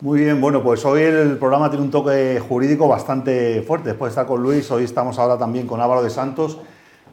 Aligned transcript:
Muy 0.00 0.20
bien, 0.20 0.40
bueno, 0.40 0.60
pues 0.60 0.84
hoy 0.84 1.02
el 1.02 1.38
programa 1.38 1.70
tiene 1.70 1.84
un 1.84 1.90
toque 1.90 2.42
jurídico 2.46 2.88
bastante 2.88 3.62
fuerte. 3.62 3.90
Después 3.90 4.10
de 4.10 4.12
estar 4.14 4.26
con 4.26 4.42
Luis, 4.42 4.68
hoy 4.72 4.82
estamos 4.84 5.18
ahora 5.20 5.38
también 5.38 5.68
con 5.68 5.80
Álvaro 5.80 6.02
de 6.02 6.10
Santos, 6.10 6.58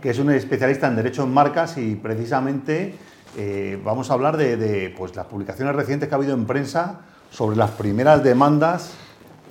que 0.02 0.10
es 0.10 0.18
un 0.18 0.32
especialista 0.32 0.88
en 0.88 0.96
derecho 0.96 1.24
en 1.24 1.32
marcas 1.32 1.78
y 1.78 1.96
precisamente 1.96 2.96
eh, 3.38 3.80
vamos 3.86 4.10
a 4.10 4.14
hablar 4.16 4.36
de, 4.36 4.94
pues, 4.98 5.16
las 5.16 5.28
publicaciones 5.28 5.76
recientes 5.76 6.10
que 6.10 6.16
ha 6.16 6.18
habido 6.18 6.34
en 6.34 6.46
prensa 6.46 7.02
sobre 7.30 7.56
las 7.56 7.70
primeras 7.70 8.24
demandas 8.24 8.94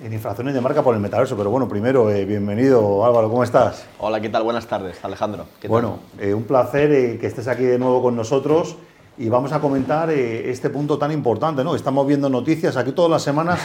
en 0.03 0.11
infracciones 0.11 0.53
de 0.53 0.59
marca 0.59 0.83
por 0.83 0.93
el 0.93 0.99
metaverso. 0.99 1.37
Pero 1.37 1.49
bueno, 1.49 1.69
primero, 1.69 2.11
eh, 2.11 2.25
bienvenido 2.25 3.05
Álvaro, 3.05 3.29
¿cómo 3.29 3.45
estás? 3.45 3.85
Hola, 3.99 4.19
¿qué 4.19 4.29
tal? 4.29 4.43
Buenas 4.43 4.67
tardes, 4.67 5.03
Alejandro. 5.05 5.45
bueno, 5.69 5.99
eh, 6.19 6.33
un 6.33 6.43
placer 6.43 7.17
que 7.17 7.27
estés 7.27 7.47
aquí 7.47 7.63
de 7.63 7.79
nuevo 7.79 8.01
con 8.03 8.15
nosotros 8.15 8.75
y 9.21 9.29
vamos 9.29 9.51
a 9.51 9.59
comentar 9.59 10.09
eh, 10.09 10.49
este 10.49 10.71
punto 10.71 10.97
tan 10.97 11.11
importante, 11.11 11.63
¿no? 11.63 11.75
Estamos 11.75 12.07
viendo 12.07 12.27
noticias, 12.27 12.75
aquí 12.75 12.91
todas 12.91 13.11
las 13.11 13.21
semanas 13.21 13.59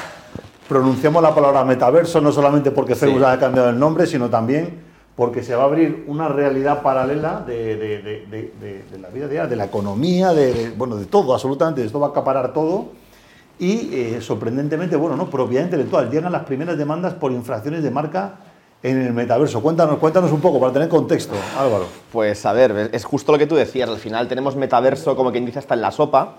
pronunciamos 0.68 1.23
la 1.23 1.34
palabra 1.34 1.65
metaverso, 1.65 2.20
no 2.20 2.30
solamente 2.30 2.70
porque 2.70 2.95
Facebook 2.95 3.24
ha 3.24 3.38
cambiado 3.38 3.70
el 3.70 3.79
nombre, 3.79 4.06
sino 4.06 4.29
también 4.29 4.82
porque 5.16 5.42
se 5.42 5.55
va 5.55 5.62
a 5.62 5.66
abrir 5.66 6.05
una 6.09 6.29
realidad 6.29 6.82
paralela 6.82 7.41
de, 7.41 8.52
la 9.01 9.09
vida 9.09 9.29
diaria, 9.29 9.46
de 9.46 9.56
la 9.56 9.65
economía, 9.65 10.34
de, 10.34 10.74
bueno, 10.77 10.96
de 10.96 11.06
todo, 11.06 11.32
absolutamente, 11.32 11.82
esto 11.82 11.98
va 12.01 12.09
a 12.09 12.10
acaparar 12.10 12.52
todo. 12.52 12.88
Y 13.59 13.95
eh, 13.95 14.18
sorprendentemente, 14.20 14.95
bueno, 14.96 15.16
no, 15.16 15.30
propiedad 15.30 15.65
intelectual, 15.65 16.10
llegan 16.10 16.32
las 16.32 16.45
primeras 16.45 16.77
demandas 16.77 17.15
por 17.15 17.32
infracciones 17.32 17.82
de 17.82 17.91
marca 17.91 18.34
en 18.90 19.02
el 19.02 19.12
metaverso. 19.12 19.60
Cuéntanos, 19.60 19.98
cuéntanos 19.98 20.30
un 20.30 20.40
poco 20.40 20.60
para 20.60 20.72
tener 20.72 20.88
contexto, 20.88 21.34
Álvaro. 21.58 21.86
Pues 22.12 22.46
a 22.46 22.52
ver, 22.52 22.90
es 22.92 23.04
justo 23.04 23.32
lo 23.32 23.38
que 23.38 23.46
tú 23.46 23.56
decías. 23.56 23.88
Al 23.88 23.98
final 23.98 24.28
tenemos 24.28 24.54
metaverso, 24.54 25.16
como 25.16 25.32
quien 25.32 25.45
dice, 25.45 25.59
hasta 25.59 25.74
en 25.74 25.80
la 25.80 25.90
sopa. 25.90 26.36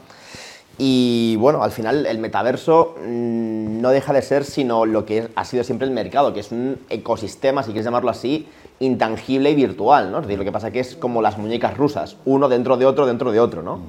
Y 0.77 1.35
bueno, 1.37 1.63
al 1.63 1.71
final 1.71 2.05
el 2.05 2.20
metaverso 2.20 2.95
mm, 2.99 3.81
no 3.81 3.89
deja 3.89 4.13
de 4.13 4.21
ser 4.21 4.45
sino 4.45 4.85
lo 4.85 5.05
que 5.05 5.27
ha 5.35 5.43
sido 5.43 5.63
siempre 5.65 5.87
el 5.87 5.93
mercado, 5.93 6.33
que 6.33 6.39
es 6.39 6.51
un 6.51 6.79
ecosistema, 6.89 7.63
si 7.63 7.71
quieres 7.71 7.85
llamarlo 7.85 8.12
así, 8.12 8.48
intangible 8.79 9.51
y 9.51 9.55
virtual, 9.55 10.11
¿no? 10.11 10.20
Es 10.20 10.27
decir, 10.27 10.37
lo 10.37 10.45
que 10.45 10.51
pasa 10.51 10.71
que 10.71 10.79
es 10.79 10.95
como 10.95 11.21
las 11.21 11.37
muñecas 11.37 11.76
rusas, 11.76 12.15
uno 12.26 12.48
dentro 12.48 12.77
de 12.77 12.85
otro, 12.85 13.07
dentro 13.07 13.32
de 13.32 13.39
otro, 13.41 13.61
¿no? 13.63 13.79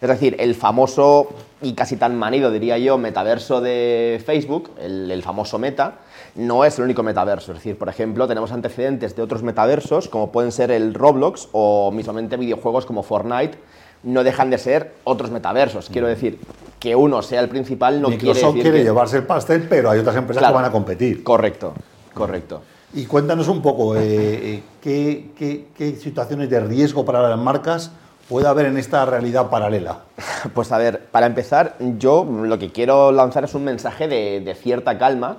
Es 0.00 0.08
decir, 0.08 0.34
el 0.40 0.54
famoso 0.54 1.28
y 1.60 1.74
casi 1.74 1.96
tan 1.96 2.18
manido, 2.18 2.50
diría 2.50 2.78
yo, 2.78 2.96
metaverso 2.96 3.60
de 3.60 4.20
Facebook, 4.24 4.70
el 4.80 5.22
famoso 5.22 5.58
meta, 5.58 5.98
no 6.34 6.64
es 6.64 6.78
el 6.78 6.84
único 6.84 7.02
metaverso. 7.02 7.52
Es 7.52 7.58
decir, 7.58 7.78
por 7.78 7.88
ejemplo, 7.88 8.28
tenemos 8.28 8.52
antecedentes 8.52 9.16
de 9.16 9.22
otros 9.22 9.42
metaversos, 9.42 10.08
como 10.08 10.32
pueden 10.32 10.52
ser 10.52 10.70
el 10.70 10.94
Roblox 10.94 11.48
o 11.52 11.90
mismamente 11.92 12.36
videojuegos 12.36 12.86
como 12.86 13.02
Fortnite, 13.02 13.58
no 14.02 14.24
dejan 14.24 14.50
de 14.50 14.58
ser 14.58 14.94
otros 15.04 15.30
metaversos. 15.30 15.90
Quiero 15.90 16.06
mm. 16.06 16.10
decir, 16.10 16.38
que 16.80 16.96
uno 16.96 17.22
sea 17.22 17.40
el 17.40 17.48
principal 17.48 18.00
no 18.00 18.08
quiere 18.08 18.40
decir 18.40 18.62
quiere 18.62 18.82
llevarse 18.82 19.18
el 19.18 19.24
pastel, 19.24 19.66
pero 19.68 19.90
hay 19.90 20.00
otras 20.00 20.16
empresas 20.16 20.44
que 20.44 20.52
van 20.52 20.64
a 20.64 20.72
competir. 20.72 21.22
Correcto, 21.22 21.74
correcto. 22.14 22.62
Y 22.94 23.04
cuéntanos 23.04 23.46
un 23.46 23.62
poco, 23.62 23.94
eh, 23.94 24.00
eh, 24.02 24.62
¿qué, 24.80 25.66
qué, 25.76 25.96
situaciones 25.96 26.50
de 26.50 26.58
riesgo 26.58 27.04
para 27.04 27.28
las 27.28 27.38
marcas 27.38 27.92
puede 28.28 28.48
haber 28.48 28.66
en 28.66 28.78
esta 28.78 29.04
realidad 29.04 29.48
paralela? 29.48 30.00
Pues 30.54 30.72
a 30.72 30.78
ver, 30.78 31.04
para 31.10 31.26
empezar, 31.26 31.76
yo 31.98 32.24
lo 32.24 32.58
que 32.58 32.72
quiero 32.72 33.12
lanzar 33.12 33.44
es 33.44 33.54
un 33.54 33.62
mensaje 33.62 34.08
de, 34.08 34.54
cierta 34.54 34.96
calma. 34.96 35.36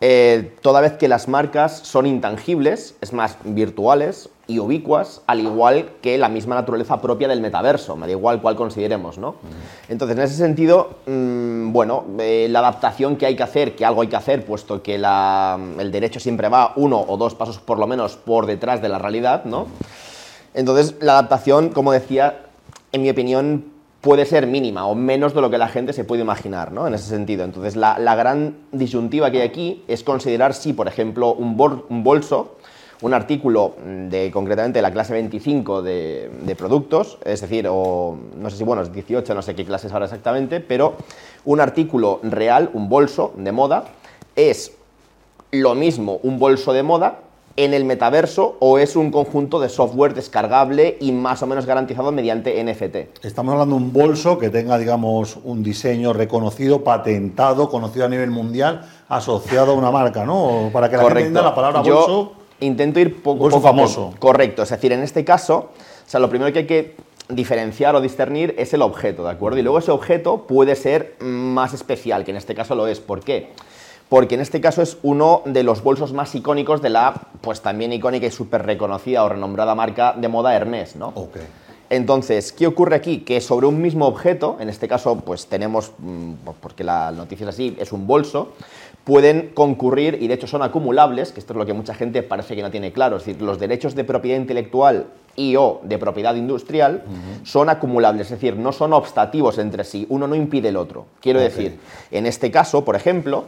Eh, 0.00 0.56
toda 0.62 0.80
vez 0.80 0.92
que 0.92 1.08
las 1.08 1.26
marcas 1.26 1.78
son 1.78 2.06
intangibles, 2.06 2.94
es 3.00 3.12
más, 3.12 3.36
virtuales 3.42 4.30
y 4.46 4.60
ubicuas, 4.60 5.22
al 5.26 5.40
igual 5.40 5.90
que 6.00 6.16
la 6.18 6.28
misma 6.28 6.54
naturaleza 6.54 7.00
propia 7.00 7.26
del 7.26 7.40
metaverso, 7.40 7.96
me 7.96 8.06
da 8.06 8.12
igual 8.12 8.40
cuál 8.40 8.54
consideremos, 8.54 9.18
¿no? 9.18 9.34
Entonces, 9.88 10.16
en 10.16 10.22
ese 10.22 10.36
sentido, 10.36 10.98
mm, 11.06 11.72
bueno, 11.72 12.04
eh, 12.20 12.46
la 12.48 12.60
adaptación 12.60 13.16
que 13.16 13.26
hay 13.26 13.34
que 13.34 13.42
hacer, 13.42 13.74
que 13.74 13.84
algo 13.84 14.02
hay 14.02 14.08
que 14.08 14.16
hacer, 14.16 14.46
puesto 14.46 14.82
que 14.82 14.94
el 14.94 15.92
derecho 15.92 16.20
siempre 16.20 16.48
va 16.48 16.72
uno 16.76 17.04
o 17.06 17.16
dos 17.16 17.34
pasos 17.34 17.58
por 17.58 17.78
lo 17.78 17.86
menos 17.88 18.16
por 18.16 18.46
detrás 18.46 18.80
de 18.80 18.88
la 18.88 18.98
realidad, 18.98 19.44
¿no? 19.44 19.66
Entonces, 20.54 20.94
la 21.00 21.12
adaptación, 21.12 21.70
como 21.70 21.92
decía, 21.92 22.46
en 22.92 23.02
mi 23.02 23.10
opinión, 23.10 23.77
puede 24.00 24.26
ser 24.26 24.46
mínima 24.46 24.86
o 24.86 24.94
menos 24.94 25.34
de 25.34 25.40
lo 25.40 25.50
que 25.50 25.58
la 25.58 25.68
gente 25.68 25.92
se 25.92 26.04
puede 26.04 26.22
imaginar, 26.22 26.72
¿no? 26.72 26.86
En 26.86 26.94
ese 26.94 27.08
sentido. 27.08 27.44
Entonces, 27.44 27.76
la, 27.76 27.96
gran 28.16 28.56
disyuntiva 28.72 29.30
que 29.30 29.42
hay 29.42 29.48
aquí 29.48 29.84
es 29.88 30.04
considerar 30.04 30.54
si, 30.54 30.72
por 30.72 30.88
ejemplo, 30.88 31.34
un, 31.34 31.56
bolso, 31.56 32.56
un 33.02 33.14
artículo 33.14 33.74
de 33.84 34.30
concretamente 34.32 34.80
la 34.82 34.92
clase 34.92 35.12
25 35.14 35.82
de, 35.82 36.30
de, 36.42 36.56
productos, 36.56 37.18
es 37.24 37.40
decir, 37.40 37.66
o 37.68 38.16
no 38.36 38.50
sé 38.50 38.56
si, 38.56 38.64
bueno, 38.64 38.82
es 38.82 38.92
18, 38.92 39.34
no 39.34 39.42
sé 39.42 39.54
qué 39.54 39.64
clases 39.64 39.92
ahora 39.92 40.06
exactamente, 40.06 40.60
pero 40.60 40.96
un 41.44 41.60
artículo 41.60 42.20
real, 42.22 42.70
un 42.74 42.88
bolso 42.88 43.32
de 43.36 43.52
moda, 43.52 43.84
es 44.36 44.72
lo 45.50 45.74
mismo 45.74 46.20
un 46.22 46.38
bolso 46.38 46.72
de 46.72 46.82
moda 46.82 47.20
en 47.58 47.74
el 47.74 47.84
metaverso 47.84 48.56
o 48.60 48.78
es 48.78 48.94
un 48.94 49.10
conjunto 49.10 49.58
de 49.58 49.68
software 49.68 50.14
descargable 50.14 50.96
y 51.00 51.10
más 51.10 51.42
o 51.42 51.46
menos 51.48 51.66
garantizado 51.66 52.12
mediante 52.12 52.62
NFT. 52.62 53.24
Estamos 53.24 53.52
hablando 53.52 53.74
de 53.74 53.82
un 53.82 53.92
bolso 53.92 54.38
que 54.38 54.48
tenga, 54.48 54.78
digamos, 54.78 55.36
un 55.42 55.64
diseño 55.64 56.12
reconocido, 56.12 56.84
patentado, 56.84 57.68
conocido 57.68 58.06
a 58.06 58.08
nivel 58.08 58.30
mundial, 58.30 58.88
asociado 59.08 59.72
a 59.72 59.74
una 59.74 59.90
marca, 59.90 60.24
¿no? 60.24 60.70
Para 60.72 60.88
que 60.88 60.98
la 60.98 61.02
gente 61.02 61.18
entienda 61.18 61.42
la 61.42 61.54
palabra 61.54 61.80
bolso. 61.80 62.34
intento 62.60 63.00
ir 63.00 63.20
poco, 63.20 63.40
bolso 63.40 63.60
famoso. 63.60 64.14
Correcto, 64.20 64.62
es 64.62 64.70
decir, 64.70 64.92
en 64.92 65.02
este 65.02 65.24
caso, 65.24 65.56
o 65.56 66.08
sea, 66.10 66.20
lo 66.20 66.30
primero 66.30 66.52
que 66.52 66.60
hay 66.60 66.66
que 66.66 66.94
diferenciar 67.28 67.96
o 67.96 68.00
discernir 68.00 68.54
es 68.56 68.72
el 68.72 68.82
objeto, 68.82 69.24
¿de 69.24 69.30
acuerdo? 69.30 69.58
Y 69.58 69.62
luego 69.62 69.80
ese 69.80 69.90
objeto 69.90 70.46
puede 70.46 70.76
ser 70.76 71.16
más 71.18 71.74
especial, 71.74 72.24
que 72.24 72.30
en 72.30 72.36
este 72.36 72.54
caso 72.54 72.76
lo 72.76 72.86
es. 72.86 73.00
¿Por 73.00 73.18
qué? 73.18 73.50
Porque 74.08 74.34
en 74.34 74.40
este 74.40 74.60
caso 74.60 74.82
es 74.82 74.98
uno 75.02 75.42
de 75.44 75.62
los 75.62 75.82
bolsos 75.82 76.12
más 76.12 76.34
icónicos 76.34 76.80
de 76.82 76.90
la, 76.90 77.14
pues 77.40 77.60
también 77.60 77.92
icónica 77.92 78.26
y 78.26 78.30
súper 78.30 78.64
reconocida 78.64 79.24
o 79.24 79.28
renombrada 79.28 79.74
marca 79.74 80.14
de 80.16 80.28
moda 80.28 80.54
Hermes, 80.54 80.96
¿no? 80.96 81.08
Okay. 81.14 81.42
Entonces, 81.90 82.52
¿qué 82.52 82.66
ocurre 82.66 82.96
aquí? 82.96 83.20
Que 83.20 83.40
sobre 83.40 83.66
un 83.66 83.80
mismo 83.80 84.06
objeto, 84.06 84.58
en 84.60 84.68
este 84.68 84.88
caso, 84.88 85.16
pues 85.20 85.46
tenemos, 85.46 85.92
mm, 85.98 86.32
porque 86.60 86.84
la 86.84 87.10
noticia 87.12 87.44
es 87.44 87.54
así, 87.54 87.76
es 87.78 87.92
un 87.92 88.06
bolso, 88.06 88.52
pueden 89.04 89.52
concurrir, 89.54 90.18
y 90.20 90.28
de 90.28 90.34
hecho 90.34 90.46
son 90.46 90.62
acumulables, 90.62 91.32
que 91.32 91.40
esto 91.40 91.54
es 91.54 91.56
lo 91.56 91.64
que 91.64 91.72
mucha 91.72 91.94
gente 91.94 92.22
parece 92.22 92.54
que 92.54 92.60
no 92.62 92.70
tiene 92.70 92.92
claro, 92.92 93.16
es 93.16 93.24
decir, 93.24 93.40
los 93.40 93.58
derechos 93.58 93.94
de 93.94 94.04
propiedad 94.04 94.38
intelectual 94.38 95.06
y 95.34 95.56
o 95.56 95.80
de 95.82 95.96
propiedad 95.96 96.34
industrial 96.34 97.04
son 97.42 97.70
acumulables, 97.70 98.26
es 98.26 98.32
decir, 98.32 98.56
no 98.56 98.70
son 98.72 98.92
obstativos 98.92 99.56
entre 99.56 99.84
sí, 99.84 100.04
uno 100.10 100.26
no 100.26 100.34
impide 100.34 100.68
el 100.68 100.76
otro. 100.76 101.06
Quiero 101.20 101.40
decir, 101.40 101.78
en 102.10 102.26
este 102.26 102.50
caso, 102.50 102.84
por 102.84 102.96
ejemplo, 102.96 103.44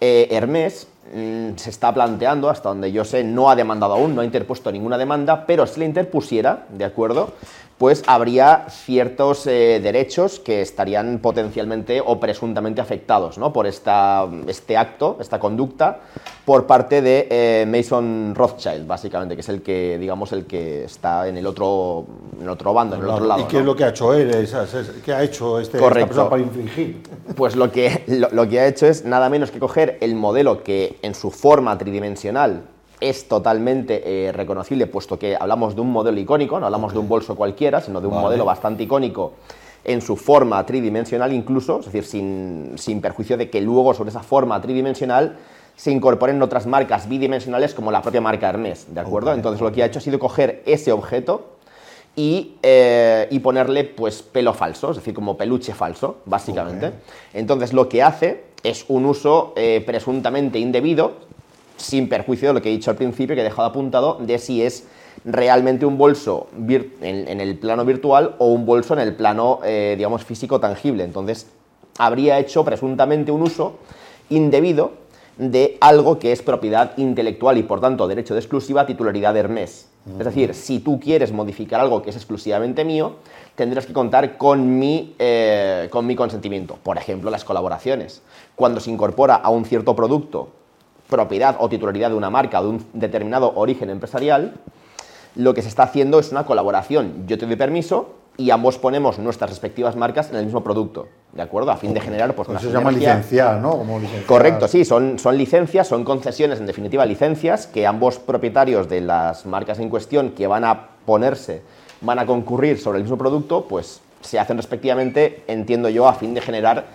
eh, 0.00 0.28
Hermes 0.30 0.86
se 1.12 1.70
está 1.70 1.92
planteando, 1.92 2.50
hasta 2.50 2.68
donde 2.68 2.92
yo 2.92 3.04
sé, 3.04 3.24
no 3.24 3.50
ha 3.50 3.56
demandado 3.56 3.94
aún, 3.94 4.14
no 4.14 4.20
ha 4.20 4.24
interpuesto 4.24 4.70
ninguna 4.72 4.98
demanda, 4.98 5.46
pero 5.46 5.66
si 5.66 5.80
le 5.80 5.86
interpusiera, 5.86 6.66
¿de 6.70 6.84
acuerdo? 6.84 7.32
pues 7.78 8.02
habría 8.06 8.66
ciertos 8.70 9.46
eh, 9.46 9.80
derechos 9.82 10.40
que 10.40 10.62
estarían 10.62 11.18
potencialmente 11.18 12.00
o 12.04 12.18
presuntamente 12.18 12.80
afectados 12.80 13.36
¿no? 13.36 13.52
por 13.52 13.66
esta, 13.66 14.26
este 14.46 14.78
acto, 14.78 15.18
esta 15.20 15.38
conducta, 15.38 16.00
por 16.46 16.66
parte 16.66 17.02
de 17.02 17.26
eh, 17.28 17.66
Mason 17.66 18.34
Rothschild, 18.34 18.86
básicamente, 18.86 19.34
que 19.34 19.40
es 19.40 19.48
el 19.48 19.62
que, 19.62 19.98
digamos, 19.98 20.32
el 20.32 20.46
que 20.46 20.84
está 20.84 21.28
en 21.28 21.36
el 21.36 21.46
otro, 21.46 22.06
en 22.40 22.48
otro 22.48 22.72
bando, 22.72 22.96
en 22.96 23.02
el 23.02 23.08
otro 23.10 23.26
lado. 23.26 23.42
¿Y 23.42 23.44
qué 23.44 23.58
es 23.58 23.64
lo 23.64 23.74
que 23.76 23.84
ha 23.84 23.88
hecho 23.88 24.14
él? 24.14 24.48
¿Qué 25.04 25.12
ha 25.12 25.22
hecho 25.22 25.58
este, 25.58 25.76
esta 25.76 25.90
persona 25.90 26.30
para 26.30 26.42
infringir? 26.42 27.02
Pues 27.36 27.56
lo 27.56 27.70
que, 27.70 28.04
lo 28.06 28.48
que 28.48 28.60
ha 28.60 28.66
hecho 28.68 28.86
es 28.86 29.04
nada 29.04 29.28
menos 29.28 29.50
que 29.50 29.58
coger 29.58 29.98
el 30.00 30.14
modelo 30.14 30.62
que 30.62 30.95
en 31.02 31.14
su 31.14 31.30
forma 31.30 31.76
tridimensional 31.78 32.64
es 33.00 33.28
totalmente 33.28 34.28
eh, 34.28 34.32
reconocible, 34.32 34.86
puesto 34.86 35.18
que 35.18 35.36
hablamos 35.38 35.74
de 35.74 35.82
un 35.82 35.90
modelo 35.90 36.18
icónico, 36.18 36.58
no 36.58 36.66
hablamos 36.66 36.92
de 36.92 36.98
un 36.98 37.08
bolso 37.08 37.34
cualquiera, 37.34 37.80
sino 37.80 38.00
de 38.00 38.06
un 38.06 38.14
modelo 38.14 38.44
bastante 38.44 38.84
icónico 38.84 39.34
en 39.86 40.02
su 40.02 40.16
forma 40.16 40.64
tridimensional 40.66 41.32
incluso, 41.32 41.78
es 41.78 41.92
decir, 41.92 42.04
sin, 42.04 43.00
perjuicio 43.00 43.36
de 43.36 43.48
que 43.48 43.60
luego 43.60 43.94
sobre 43.94 44.10
esa 44.10 44.22
forma 44.22 44.60
tridimensional 44.60 45.36
se 45.76 45.92
incorporen 45.92 46.42
otras 46.42 46.66
marcas 46.66 47.08
bidimensionales 47.08 47.72
como 47.72 47.92
la 47.92 48.02
propia 48.02 48.20
marca 48.20 48.48
Hermes, 48.48 48.92
¿de 48.92 48.98
acuerdo? 48.98 49.32
Entonces 49.32 49.60
lo 49.60 49.70
que 49.70 49.82
ha 49.82 49.86
hecho 49.86 50.00
ha 50.00 50.02
sido 50.02 50.18
coger 50.18 50.62
ese 50.66 50.90
objeto 50.90 51.56
y, 52.16 52.56
eh, 52.62 53.40
ponerle 53.42 53.84
pues 53.84 54.22
pelo 54.22 54.54
falso, 54.54 54.90
es 54.90 54.96
decir, 54.96 55.14
como 55.14 55.36
peluche 55.36 55.72
falso, 55.72 56.16
básicamente. 56.24 56.92
Entonces 57.32 57.72
lo 57.72 57.88
que 57.88 58.02
hace 58.02 58.44
es 58.68 58.84
un 58.88 59.06
uso 59.06 59.52
eh, 59.56 59.82
presuntamente 59.86 60.58
indebido, 60.58 61.14
sin 61.76 62.08
perjuicio 62.08 62.48
de 62.48 62.54
lo 62.54 62.62
que 62.62 62.68
he 62.68 62.72
dicho 62.72 62.90
al 62.90 62.96
principio, 62.96 63.34
que 63.34 63.42
he 63.42 63.44
dejado 63.44 63.68
apuntado, 63.68 64.18
de 64.20 64.38
si 64.38 64.62
es 64.62 64.86
realmente 65.24 65.86
un 65.86 65.98
bolso 65.98 66.48
en, 67.00 67.40
el 67.40 67.58
plano 67.58 67.84
virtual 67.84 68.34
o 68.38 68.46
un 68.46 68.66
bolso 68.66 68.94
en 68.94 69.00
el 69.00 69.14
plano, 69.14 69.60
eh, 69.64 69.94
digamos, 69.96 70.24
físico 70.24 70.60
tangible. 70.60 71.04
Entonces, 71.04 71.46
habría 71.98 72.38
hecho 72.38 72.64
presuntamente 72.64 73.32
un 73.32 73.42
uso 73.42 73.78
indebido 74.30 74.92
de 75.36 75.76
algo 75.80 76.18
que 76.18 76.32
es 76.32 76.42
propiedad 76.42 76.96
intelectual 76.96 77.58
y 77.58 77.62
por 77.62 77.80
tanto 77.80 78.08
derecho 78.08 78.34
de 78.34 78.40
exclusiva 78.40 78.86
titularidad 78.86 79.34
de 79.34 79.40
Hermes. 79.40 79.88
Es 80.18 80.24
decir, 80.24 80.54
si 80.54 80.78
tú 80.78 81.00
quieres 81.00 81.32
modificar 81.32 81.80
algo 81.80 82.00
que 82.00 82.10
es 82.10 82.16
exclusivamente 82.16 82.84
mío, 82.84 83.16
tendrás 83.56 83.86
que 83.86 83.92
contar 83.92 84.38
con 84.38 84.78
mi, 84.78 85.16
eh, 85.18 85.88
con 85.90 86.06
mi 86.06 86.14
consentimiento. 86.14 86.78
Por 86.80 86.96
ejemplo, 86.96 87.28
las 87.28 87.44
colaboraciones. 87.44 88.22
Cuando 88.54 88.78
se 88.78 88.90
incorpora 88.90 89.34
a 89.34 89.50
un 89.50 89.64
cierto 89.64 89.96
producto 89.96 90.50
propiedad 91.08 91.56
o 91.58 91.68
titularidad 91.68 92.10
de 92.10 92.16
una 92.16 92.30
marca 92.30 92.60
de 92.60 92.68
un 92.68 92.86
determinado 92.92 93.52
origen 93.56 93.90
empresarial, 93.90 94.54
lo 95.34 95.54
que 95.54 95.62
se 95.62 95.68
está 95.68 95.82
haciendo 95.82 96.20
es 96.20 96.30
una 96.30 96.46
colaboración. 96.46 97.24
Yo 97.26 97.36
te 97.36 97.46
doy 97.46 97.56
permiso 97.56 98.14
y 98.38 98.50
ambos 98.50 98.78
ponemos 98.78 99.18
nuestras 99.18 99.50
respectivas 99.50 99.96
marcas 99.96 100.30
en 100.30 100.36
el 100.36 100.44
mismo 100.44 100.62
producto, 100.62 101.08
¿de 101.32 101.42
acuerdo? 101.42 101.70
A 101.70 101.76
fin 101.76 101.94
de 101.94 102.00
generar 102.00 102.34
pues, 102.34 102.48
una 102.48 102.58
Eso 102.58 102.68
se 102.68 102.74
llama 102.74 102.90
licenciar, 102.90 103.60
¿no? 103.60 103.82
Correcto, 104.26 104.68
sí, 104.68 104.84
son, 104.84 105.18
son 105.18 105.38
licencias, 105.38 105.88
son 105.88 106.04
concesiones, 106.04 106.60
en 106.60 106.66
definitiva 106.66 107.06
licencias, 107.06 107.66
que 107.66 107.86
ambos 107.86 108.18
propietarios 108.18 108.88
de 108.88 109.00
las 109.00 109.46
marcas 109.46 109.78
en 109.78 109.88
cuestión 109.88 110.30
que 110.30 110.46
van 110.46 110.64
a 110.64 110.88
ponerse, 111.06 111.62
van 112.02 112.18
a 112.18 112.26
concurrir 112.26 112.78
sobre 112.78 112.98
el 112.98 113.04
mismo 113.04 113.16
producto, 113.16 113.66
pues 113.66 114.00
se 114.20 114.38
hacen 114.38 114.56
respectivamente, 114.56 115.44
entiendo 115.46 115.88
yo, 115.88 116.06
a 116.06 116.14
fin 116.14 116.34
de 116.34 116.40
generar 116.40 116.86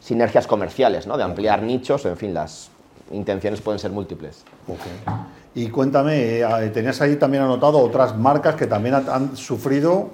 sinergias 0.00 0.46
comerciales, 0.46 1.06
¿no? 1.06 1.16
De 1.16 1.22
ampliar 1.22 1.62
nichos, 1.62 2.04
en 2.04 2.16
fin, 2.16 2.34
las 2.34 2.68
intenciones 3.10 3.60
pueden 3.60 3.78
ser 3.78 3.90
múltiples. 3.90 4.44
Y 5.54 5.68
cuéntame, 5.68 6.40
eh, 6.40 6.70
tenías 6.72 7.00
ahí 7.00 7.16
también 7.16 7.42
anotado 7.42 7.78
otras 7.78 8.16
marcas 8.16 8.54
que 8.54 8.66
también 8.66 8.94
han 8.94 9.36
sufrido 9.36 10.10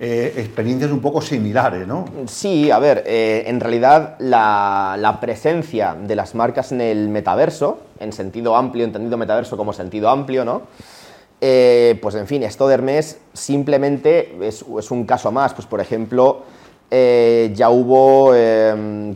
eh, 0.00 0.34
experiencias 0.38 0.90
un 0.90 0.98
poco 0.98 1.20
similares, 1.20 1.86
¿no? 1.86 2.04
Sí, 2.26 2.68
a 2.72 2.80
ver, 2.80 3.04
eh, 3.06 3.44
en 3.46 3.60
realidad 3.60 4.16
la, 4.18 5.18
presencia 5.20 5.94
de 5.94 6.16
las 6.16 6.34
marcas 6.34 6.72
en 6.72 6.80
el 6.80 7.08
metaverso, 7.08 7.78
en 8.00 8.12
sentido 8.12 8.56
amplio, 8.56 8.84
entendido 8.84 9.16
metaverso 9.16 9.56
como 9.56 9.72
sentido 9.72 10.08
amplio, 10.08 10.44
¿no? 10.44 10.62
Eh, 11.40 11.96
pues 12.02 12.16
en 12.16 12.26
fin, 12.26 12.42
esto 12.42 12.66
de 12.66 12.74
Hermes 12.74 13.18
simplemente 13.34 14.36
es, 14.42 14.62
un 14.62 15.04
caso 15.04 15.30
más. 15.30 15.54
Pues 15.54 15.66
por 15.68 15.80
ejemplo, 15.80 16.42
ya 16.90 17.70
hubo 17.70 18.32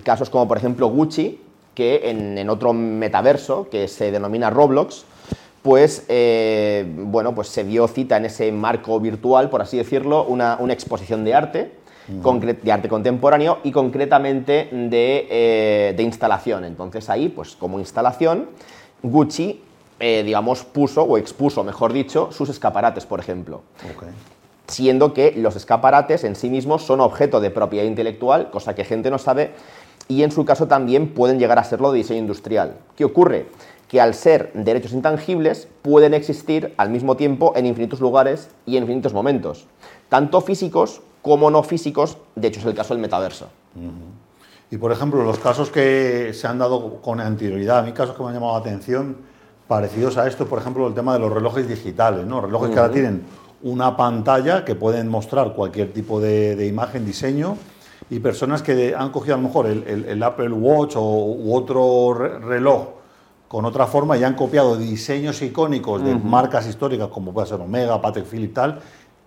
casos 0.04 0.30
como 0.30 0.46
por 0.46 0.58
ejemplo 0.58 0.88
Gucci, 0.88 1.40
que 1.74 2.10
en 2.10 2.48
otro 2.48 2.72
metaverso 2.72 3.68
que 3.68 3.88
se 3.88 4.12
denomina 4.12 4.50
Roblox, 4.50 5.04
pues, 5.62 6.04
eh, 6.08 6.86
bueno, 6.86 7.34
pues 7.34 7.48
se 7.48 7.64
dio 7.64 7.88
cita 7.88 8.16
en 8.16 8.26
ese 8.26 8.50
marco 8.52 9.00
virtual, 9.00 9.50
por 9.50 9.62
así 9.62 9.76
decirlo, 9.76 10.24
una, 10.24 10.58
exposición 10.70 11.24
de 11.24 11.34
arte, 11.34 11.72
de 12.08 12.72
arte 12.72 12.88
contemporáneo 12.88 13.58
y 13.64 13.72
concretamente 13.72 14.68
eh, 14.72 15.94
de, 15.96 16.02
instalación. 16.02 16.64
Entonces 16.64 17.10
ahí, 17.10 17.28
pues 17.28 17.56
como 17.56 17.78
instalación, 17.78 18.48
Gucci, 19.02 19.62
eh, 20.00 20.22
digamos, 20.24 20.64
puso 20.64 21.02
o 21.02 21.18
expuso, 21.18 21.64
mejor 21.64 21.92
dicho, 21.92 22.30
sus 22.30 22.48
escaparates, 22.48 23.04
por 23.04 23.20
ejemplo. 23.20 23.62
Siendo 24.68 25.12
que 25.12 25.32
los 25.36 25.56
escaparates 25.56 26.24
en 26.24 26.36
sí 26.36 26.50
mismos 26.50 26.82
son 26.82 27.00
objeto 27.00 27.40
de 27.40 27.50
propiedad 27.50 27.86
intelectual, 27.86 28.50
cosa 28.50 28.74
que 28.74 28.84
gente 28.84 29.10
no 29.10 29.18
sabe, 29.18 29.52
y 30.08 30.22
en 30.22 30.30
su 30.30 30.44
caso 30.44 30.68
también 30.68 31.14
pueden 31.14 31.38
llegar 31.38 31.58
a 31.58 31.64
serlo 31.64 31.92
de 31.92 31.98
diseño 31.98 32.20
industrial. 32.20 32.76
¿Qué 32.96 33.04
ocurre? 33.04 33.46
Que 33.88 34.00
al 34.00 34.14
ser 34.14 34.52
derechos 34.52 34.92
intangibles 34.92 35.66
pueden 35.82 36.14
existir 36.14 36.74
al 36.76 36.90
mismo 36.90 37.16
tiempo 37.16 37.54
en 37.56 37.66
infinitos 37.66 38.00
lugares 38.00 38.50
y 38.66 38.76
en 38.76 38.84
infinitos 38.84 39.14
momentos, 39.14 39.66
tanto 40.08 40.40
físicos 40.42 41.00
como 41.22 41.50
no 41.50 41.62
físicos, 41.62 42.18
de 42.36 42.48
hecho 42.48 42.60
es 42.60 42.66
el 42.66 42.74
caso 42.74 42.94
del 42.94 43.00
metaverso. 43.00 43.48
Y 44.70 44.76
por 44.76 44.92
ejemplo, 44.92 45.22
los 45.24 45.38
casos 45.38 45.70
que 45.70 46.32
se 46.34 46.46
han 46.46 46.58
dado 46.58 47.00
con 47.00 47.20
anterioridad, 47.20 47.78
a 47.78 47.82
mí 47.82 47.92
casos 47.92 48.14
que 48.14 48.22
me 48.22 48.28
han 48.28 48.34
llamado 48.34 48.52
la 48.52 48.58
atención, 48.58 49.16
parecidos 49.66 50.18
a 50.18 50.26
esto, 50.26 50.46
por 50.46 50.58
ejemplo, 50.58 50.86
el 50.86 50.94
tema 50.94 51.14
de 51.14 51.20
los 51.20 51.32
relojes 51.32 51.66
digitales, 51.66 52.26
¿no? 52.26 52.40
Relojes 52.40 52.70
que 52.70 52.78
ahora 52.78 52.92
tienen 52.92 53.22
una 53.62 53.96
pantalla 53.96 54.64
que 54.64 54.74
pueden 54.74 55.08
mostrar 55.08 55.54
cualquier 55.54 55.92
tipo 55.92 56.20
de, 56.20 56.66
imagen, 56.66 57.04
diseño, 57.04 57.56
y 58.10 58.20
personas 58.20 58.62
que 58.62 58.94
han 58.94 59.10
cogido 59.10 59.34
a 59.34 59.38
lo 59.38 59.44
mejor 59.44 59.66
el, 59.66 60.22
Apple 60.22 60.52
Watch 60.52 60.94
o, 60.96 61.02
u 61.02 61.54
otro 61.54 62.14
reloj 62.14 62.97
con 63.48 63.64
otra 63.64 63.86
forma 63.86 64.16
y 64.16 64.24
han 64.24 64.34
copiado 64.34 64.76
diseños 64.76 65.40
icónicos 65.40 66.04
de 66.04 66.14
marcas 66.14 66.66
históricas 66.66 67.08
como 67.08 67.32
puede 67.32 67.46
ser 67.46 67.60
Omega, 67.60 68.00
Patek 68.00 68.26
Philippe 68.26 68.54
tal 68.54 68.80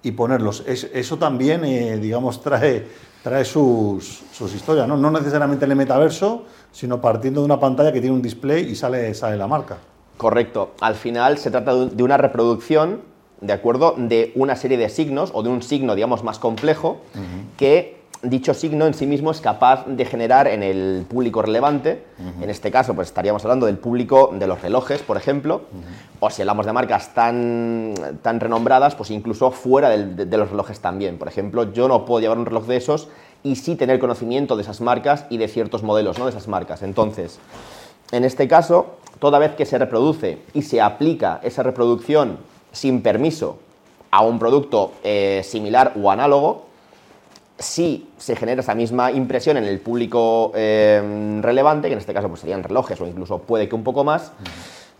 y 0.03 0.11
ponerlos. 0.11 0.63
eso 0.65 1.17
también, 1.17 1.63
eh, 1.65 1.97
digamos, 1.97 2.41
trae, 2.41 2.87
trae 3.23 3.45
sus, 3.45 4.23
historias, 4.55 4.87
¿no? 4.87 4.97
no 4.97 5.11
necesariamente 5.11 5.65
en 5.65 5.71
el 5.71 5.77
metaverso, 5.77 6.45
sino 6.71 6.99
partiendo 7.01 7.41
de 7.41 7.45
una 7.45 7.59
pantalla 7.59 7.91
que 7.91 8.01
tiene 8.01 8.15
un 8.15 8.21
display 8.21 8.63
y 8.69 8.75
sale, 8.75 9.13
sale 9.13 9.37
la 9.37 9.47
marca. 9.47 9.77
Correcto. 10.17 10.71
Al 10.81 10.95
final 10.95 11.37
se 11.37 11.51
trata 11.51 11.73
de 11.85 12.03
una 12.03 12.17
reproducción, 12.17 13.01
¿de 13.41 13.53
acuerdo?, 13.53 13.95
de 13.97 14.31
una 14.35 14.55
serie 14.55 14.77
de 14.77 14.89
signos 14.89 15.31
o 15.33 15.43
de 15.43 15.49
un 15.49 15.61
signo, 15.61 15.95
digamos, 15.95 16.23
más 16.23 16.39
complejo 16.39 17.01
que 17.57 18.00
dicho 18.23 18.53
signo 18.53 18.85
en 18.85 18.93
sí 18.93 19.07
mismo 19.07 19.31
es 19.31 19.41
capaz 19.41 19.85
de 19.87 20.05
generar 20.05 20.47
en 20.47 20.63
el 20.63 21.05
público 21.09 21.41
relevante, 21.41 22.03
en 22.39 22.49
este 22.49 22.71
caso 22.71 22.93
pues 22.93 23.07
estaríamos 23.07 23.43
hablando 23.43 23.65
del 23.65 23.77
público 23.77 24.31
de 24.33 24.47
los 24.47 24.61
relojes, 24.61 25.01
por 25.01 25.17
ejemplo, 25.17 25.61
o 26.19 26.29
si 26.29 26.41
hablamos 26.41 26.65
de 26.65 26.73
marcas 26.73 27.13
tan, 27.13 27.93
tan 28.21 28.39
renombradas, 28.39 28.95
pues 28.95 29.09
incluso 29.11 29.51
fuera 29.51 29.89
de, 29.89 30.37
los 30.37 30.51
relojes 30.51 30.79
también. 30.79 31.17
Por 31.17 31.27
ejemplo, 31.27 31.71
yo 31.73 31.87
no 31.87 32.05
puedo 32.05 32.21
llevar 32.21 32.37
un 32.37 32.45
reloj 32.45 32.65
de 32.67 32.77
esos 32.77 33.07
y 33.43 33.55
sí 33.55 33.75
tener 33.75 33.99
conocimiento 33.99 34.55
de 34.55 34.61
esas 34.61 34.81
marcas 34.81 35.25
y 35.29 35.37
de 35.37 35.47
ciertos 35.47 35.81
modelos 35.81 36.19
¿no? 36.19 36.25
de 36.25 36.31
esas 36.31 36.47
marcas. 36.47 36.83
Entonces, 36.83 37.39
en 38.11 38.23
este 38.23 38.47
caso, 38.47 38.97
toda 39.19 39.39
vez 39.39 39.53
que 39.55 39.65
se 39.65 39.79
reproduce 39.79 40.37
y 40.53 40.61
se 40.61 40.79
aplica 40.79 41.39
esa 41.43 41.63
reproducción 41.63 42.37
sin 42.71 43.01
permiso 43.01 43.57
a 44.11 44.21
un 44.21 44.37
producto 44.37 44.91
eh, 45.03 45.41
similar 45.43 45.93
o 46.01 46.11
análogo, 46.11 46.70
si 47.61 48.09
se 48.17 48.35
genera 48.35 48.61
esa 48.61 48.75
misma 48.75 49.11
impresión 49.11 49.57
en 49.57 49.65
el 49.65 49.79
público 49.79 50.51
eh, 50.55 51.39
relevante, 51.41 51.87
que 51.87 51.93
en 51.93 51.99
este 51.99 52.13
caso 52.13 52.27
pues, 52.27 52.41
serían 52.41 52.63
relojes 52.63 52.99
o 52.99 53.07
incluso 53.07 53.39
puede 53.39 53.69
que 53.69 53.75
un 53.75 53.83
poco 53.83 54.03
más, 54.03 54.33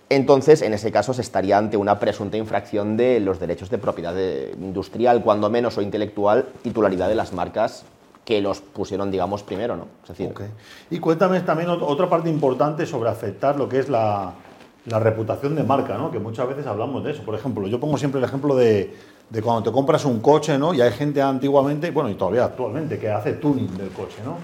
entonces 0.09 0.61
en 0.61 0.73
ese 0.73 0.91
caso 0.91 1.13
se 1.13 1.21
estaría 1.21 1.57
ante 1.57 1.77
una 1.77 1.99
presunta 1.99 2.37
infracción 2.37 2.97
de 2.97 3.19
los 3.19 3.39
derechos 3.39 3.69
de 3.69 3.77
propiedad 3.77 4.15
industrial, 4.59 5.23
cuando 5.23 5.49
menos 5.49 5.77
o 5.77 5.81
intelectual, 5.81 6.47
titularidad 6.61 7.07
de 7.07 7.15
las 7.15 7.33
marcas 7.33 7.85
que 8.25 8.41
los 8.41 8.61
pusieron, 8.61 9.09
digamos, 9.09 9.43
primero, 9.43 9.75
¿no? 9.75 9.87
Y 10.89 10.99
cuéntame 10.99 11.39
también 11.41 11.69
otra 11.69 12.09
parte 12.09 12.29
importante 12.29 12.85
sobre 12.85 13.09
afectar 13.09 13.57
lo 13.57 13.67
que 13.67 13.79
es 13.79 13.89
la, 13.89 14.33
la 14.85 14.99
reputación 14.99 15.55
de 15.55 15.63
marca, 15.63 15.97
¿no? 15.97 16.11
Que 16.11 16.19
muchas 16.19 16.47
veces 16.47 16.67
hablamos 16.67 17.03
de 17.03 17.11
eso. 17.11 17.23
Por 17.23 17.35
ejemplo, 17.35 17.67
yo 17.67 17.79
pongo 17.79 17.97
siempre 17.97 18.19
el 18.19 18.25
ejemplo 18.25 18.55
de 18.55 18.93
de 19.31 19.41
cuando 19.41 19.63
te 19.63 19.71
compras 19.71 20.03
un 20.03 20.19
coche, 20.19 20.57
¿no? 20.57 20.73
Y 20.73 20.81
hay 20.81 20.91
gente 20.91 21.21
antiguamente, 21.21 21.89
bueno, 21.91 22.09
y 22.09 22.15
todavía 22.15 22.45
actualmente, 22.45 22.99
que 22.99 23.09
hace 23.09 23.33
tuning 23.33 23.77
del 23.77 23.89
coche, 23.89 24.17
¿no? 24.25 24.37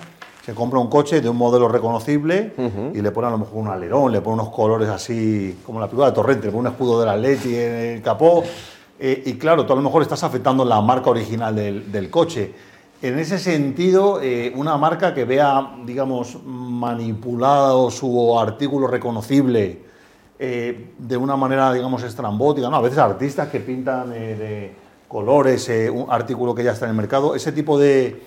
Se 0.45 0.53
compra 0.53 0.79
un 0.79 0.87
coche 0.87 1.19
de 1.19 1.27
un 1.27 1.35
modelo 1.35 1.67
reconocible 1.67 2.53
y 2.93 3.01
le 3.01 3.11
pone 3.11 3.27
a 3.27 3.31
lo 3.31 3.39
mejor 3.39 3.55
un 3.55 3.67
alerón, 3.67 4.13
le 4.13 4.21
pone 4.21 4.35
unos 4.35 4.49
colores 4.49 4.87
así, 4.87 5.59
como 5.65 5.81
la 5.81 5.87
película 5.87 6.07
de 6.07 6.15
Torrente, 6.15 6.45
le 6.45 6.53
pone 6.53 6.69
un 6.69 6.73
escudo 6.73 7.01
del 7.01 7.09
Atleti 7.09 7.53
en 7.53 7.73
el 7.73 8.01
capó. 8.01 8.45
Eh, 8.97 9.23
y 9.25 9.33
claro, 9.33 9.65
tú 9.65 9.73
a 9.73 9.75
lo 9.75 9.81
mejor 9.81 10.03
estás 10.03 10.23
afectando 10.23 10.63
la 10.63 10.79
marca 10.79 11.09
original 11.09 11.53
del, 11.53 12.09
coche. 12.09 12.53
En 13.01 13.19
ese 13.19 13.39
sentido, 13.39 14.21
eh, 14.21 14.53
una 14.55 14.77
marca 14.77 15.13
que 15.13 15.25
vea, 15.25 15.75
digamos, 15.85 16.37
manipulado 16.45 17.91
su 17.91 18.39
artículo 18.39 18.87
reconocible 18.87 19.86
eh, 20.39 20.91
de 20.99 21.17
una 21.17 21.35
manera, 21.35 21.73
digamos, 21.73 22.03
estrambótica, 22.03 22.69
¿no? 22.69 22.75
A 22.75 22.81
veces 22.81 22.99
artistas 22.99 23.47
que 23.47 23.59
pintan 23.59 24.13
eh, 24.13 24.35
de 24.35 24.75
colores 25.07 25.67
eh, 25.69 25.89
un 25.89 26.05
artículo 26.11 26.53
que 26.53 26.63
ya 26.63 26.73
está 26.73 26.85
en 26.85 26.91
el 26.91 26.97
mercado, 26.97 27.33
ese 27.33 27.51
tipo 27.51 27.79
de, 27.79 28.21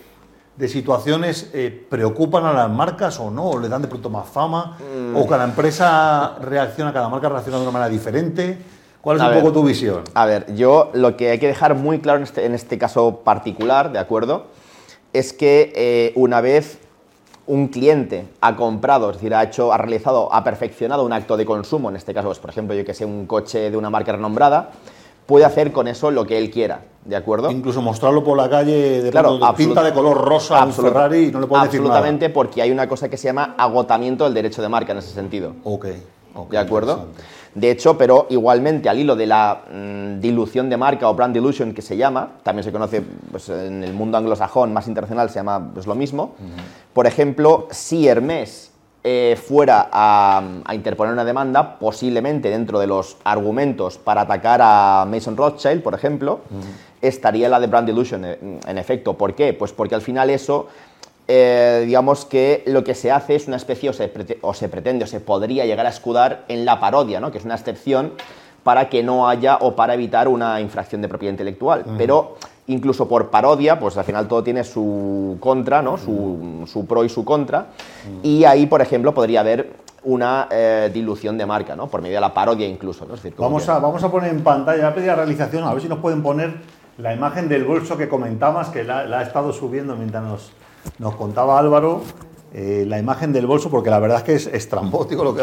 de 0.57 0.69
situaciones 0.69 1.52
preocupan 1.88 2.47
a 2.47 2.52
las 2.52 2.69
marcas 2.69 3.21
o 3.21 3.31
no, 3.31 3.50
o 3.50 3.61
le 3.61 3.69
dan 3.69 3.83
de 3.83 3.87
pronto 3.87 4.11
más 4.11 4.29
fama, 4.29 4.76
mm. 4.81 5.17
o 5.17 5.26
cada 5.29 5.45
empresa 5.45 6.35
reacciona, 6.40 6.93
cada 6.93 7.09
marca 7.09 7.29
reacciona 7.29 7.59
de 7.59 7.62
una 7.62 7.73
manera 7.73 7.88
diferente. 7.88 8.59
¿Cuál 9.00 9.19
es 9.19 9.23
un 9.23 9.35
poco 9.35 9.52
tu 9.52 9.62
visión? 9.62 10.02
A 10.14 10.26
ver, 10.26 10.52
yo 10.55 10.90
lo 10.93 11.17
que 11.17 11.31
hay 11.31 11.38
que 11.38 11.47
dejar 11.47 11.76
muy 11.76 12.00
claro 12.00 12.19
en 12.19 12.25
este, 12.25 12.45
en 12.45 12.55
este 12.55 12.76
caso 12.76 13.21
particular, 13.25 13.93
¿de 13.93 14.00
acuerdo? 14.00 14.47
Es 15.12 15.33
que 15.33 16.12
una 16.17 16.40
vez 16.40 16.81
un 17.50 17.66
cliente 17.66 18.28
ha 18.40 18.54
comprado, 18.54 19.11
es 19.11 19.16
decir, 19.16 19.35
ha 19.35 19.42
hecho, 19.42 19.73
ha 19.73 19.76
realizado, 19.76 20.33
ha 20.33 20.45
perfeccionado 20.45 21.04
un 21.04 21.12
acto 21.12 21.37
de 21.37 21.45
consumo, 21.45 21.90
en 21.90 21.97
este 21.97 22.14
caso, 22.14 22.28
pues, 22.28 22.38
por 22.38 22.50
ejemplo, 22.50 22.76
yo 22.76 22.85
que 22.85 22.95
sé, 22.95 23.04
un 23.04 23.26
coche 23.26 23.73
de 23.73 23.76
una 23.76 23.90
marca 23.90 24.12
renombrada, 24.12 24.71
puede 25.26 25.45
hacer 25.45 25.73
con 25.73 25.88
eso 25.88 26.12
lo 26.12 26.25
que 26.25 26.38
él 26.38 26.49
quiera, 26.49 26.83
¿de 27.04 27.16
acuerdo? 27.16 27.50
Incluso 27.50 27.83
mostrarlo 27.83 28.23
por 28.23 28.37
la 28.37 28.49
calle 28.49 29.02
de, 29.02 29.11
claro, 29.11 29.40
pinta 29.57 29.83
de 29.83 29.92
color 29.92 30.16
rosa 30.16 30.64
un 30.64 30.73
Ferrari 30.73 31.25
y 31.26 31.33
no 31.33 31.40
le 31.40 31.49
puede 31.49 31.64
decir 31.64 31.80
nada. 31.80 31.97
Absolutamente, 31.97 32.30
porque 32.30 32.62
hay 32.62 32.71
una 32.71 32.88
cosa 32.88 33.09
que 33.09 33.16
se 33.16 33.26
llama 33.26 33.57
agotamiento 33.59 34.23
del 34.25 34.35
derecho 34.35 34.62
de 34.62 34.69
marca 34.69 34.92
en 34.92 34.99
ese 34.99 35.12
sentido. 35.12 35.57
Ok. 35.64 35.87
¿De 36.50 36.59
acuerdo? 36.59 37.07
De 37.54 37.71
hecho, 37.71 37.99
pero 37.99 38.26
igualmente 38.30 38.88
al 38.88 38.99
hilo 38.99 39.16
de 39.16 39.26
la 39.26 39.62
mm, 39.73 40.21
dilución 40.21 40.71
de 40.71 40.76
marca 40.76 41.09
o 41.09 41.14
brand 41.14 41.35
dilution 41.35 41.75
que 41.75 41.83
se 41.83 41.97
llama, 41.97 42.37
también 42.42 42.64
se 42.64 42.71
conoce 42.71 43.02
pues, 43.30 43.49
en 43.49 43.83
el 43.83 43.92
mundo 43.92 44.19
anglosajón 44.19 44.73
más 44.73 44.87
internacional, 44.87 45.30
se 45.30 45.37
llama 45.37 45.71
pues, 45.75 45.87
lo 45.87 45.95
mismo. 45.95 46.35
Por 46.92 47.07
ejemplo, 47.07 47.66
si 47.71 48.07
Hermes 48.07 48.71
eh, 49.02 49.37
fuera 49.42 49.88
a, 49.90 50.42
interponer 50.73 51.12
una 51.12 51.25
demanda, 51.25 51.78
posiblemente 51.78 52.50
dentro 52.50 52.78
de 52.78 52.87
los 52.87 53.16
argumentos 53.25 53.99
para 53.99 54.23
atacar 54.23 54.61
a 54.62 55.07
Mason 55.09 55.37
Rothschild, 55.37 55.83
por 55.83 55.95
ejemplo, 55.95 56.40
estaría 57.00 57.49
la 57.49 57.59
de 57.59 57.66
Brand 57.66 57.88
Illusion, 57.88 58.25
en 58.25 58.78
efecto. 58.78 59.14
¿Por 59.14 59.35
qué? 59.35 59.54
Pues 59.54 59.73
porque 59.73 59.97
al 59.97 60.02
final 60.02 60.30
eso 60.30 60.69
eh, 61.32 61.84
digamos 61.87 62.25
que 62.25 62.64
lo 62.66 62.82
que 62.82 62.96
se 62.96 63.12
hace 63.12 63.37
es 63.37 63.46
una 63.46 63.56
especie, 63.56 63.88
o 63.88 63.92
se, 63.92 64.08
pretende, 64.08 65.04
o 65.04 65.06
se 65.06 65.20
podría 65.20 65.64
llegar 65.64 65.87
a 65.87 65.90
escudar 65.90 66.44
en 66.49 66.64
la 66.64 66.80
parodia, 66.80 67.20
¿no? 67.20 67.30
que 67.30 67.38
es 67.38 67.44
una 67.44 67.54
excepción 67.54 68.14
para 68.64 68.88
que 68.88 69.04
no 69.04 69.28
haya 69.28 69.56
o 69.60 69.76
para 69.76 69.94
evitar 69.94 70.26
una 70.26 70.60
infracción 70.60 71.00
de 71.02 71.08
propiedad 71.08 71.30
intelectual. 71.30 71.84
Pero 71.96 72.34
incluso 72.66 73.06
por 73.06 73.30
parodia, 73.30 73.78
pues 73.78 73.96
al 73.96 74.02
final 74.02 74.26
todo 74.26 74.42
tiene 74.42 74.64
su 74.64 75.37
contra, 75.38 75.82
¿no? 75.82 75.99
su, 75.99 76.84
pro 76.88 77.04
y 77.04 77.08
su 77.08 77.25
contra. 77.25 77.66
Y 78.25 78.42
ahí, 78.42 78.66
por 78.66 78.82
ejemplo, 78.82 79.14
podría 79.14 79.38
haber 79.38 79.70
una 80.02 80.49
eh, 80.50 80.90
dilución 80.92 81.38
de 81.38 81.46
marca, 81.46 81.76
¿no? 81.76 81.87
por 81.87 82.02
medio 82.02 82.16
de 82.16 82.22
la 82.22 82.34
parodia 82.34 82.66
incluso. 82.66 83.06
vamos, 83.38 83.68
a, 83.68 83.78
vamos 83.78 84.02
a 84.02 84.10
poner 84.10 84.32
en 84.32 84.42
pantalla, 84.42 84.88
a 84.88 84.94
pedir 84.94 85.10
a 85.10 85.14
realización, 85.14 85.62
a 85.62 85.72
ver 85.72 85.80
si 85.80 85.88
nos 85.88 86.00
pueden 86.00 86.25
poner 86.25 86.56
la 86.99 87.14
imagen 87.14 87.49
del 87.49 87.62
bolso 87.62 87.96
que 87.96 88.08
comentabas, 88.08 88.70
que 88.70 88.82
la, 88.82 89.04
la 89.04 89.20
ha 89.20 89.22
estado 89.22 89.52
subiendo 89.52 89.94
mientras 89.94 90.25
nos 90.25 90.52
nos 90.99 91.14
contaba 91.16 91.58
Álvaro 91.58 92.02
eh, 92.52 92.84
la 92.87 92.99
imagen 92.99 93.32
del 93.32 93.46
bolso, 93.46 93.70
porque 93.70 93.90
la 93.90 94.00
verdad 94.00 94.18
es 94.18 94.25
que 94.25 94.34
es 94.34 94.46
estrambótico 94.49 95.22
lo 95.22 95.34